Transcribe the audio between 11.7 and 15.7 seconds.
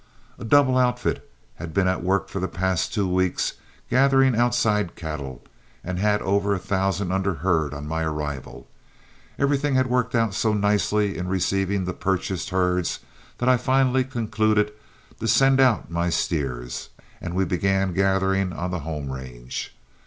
the purchased herds that I finally concluded to send